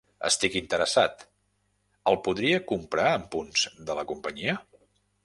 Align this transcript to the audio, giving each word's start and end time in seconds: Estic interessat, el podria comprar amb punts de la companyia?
Estic 0.27 0.55
interessat, 0.59 1.25
el 2.11 2.17
podria 2.29 2.63
comprar 2.71 3.05
amb 3.19 3.29
punts 3.37 3.67
de 3.91 3.99
la 4.01 4.07
companyia? 4.15 4.57